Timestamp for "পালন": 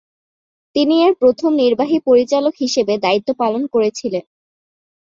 3.33-3.63